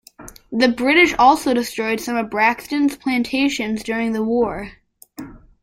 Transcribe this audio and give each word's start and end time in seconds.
The 0.51 0.67
British 0.67 1.13
also 1.19 1.53
destroyed 1.53 2.01
some 2.01 2.15
of 2.17 2.31
Braxton's 2.31 2.95
plantations 2.97 3.83
during 3.83 4.13
the 4.13 4.23
war. 4.23 4.71